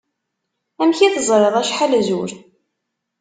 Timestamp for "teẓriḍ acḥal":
1.13-1.93